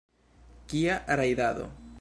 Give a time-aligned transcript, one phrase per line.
[0.71, 1.71] Kia rajdado?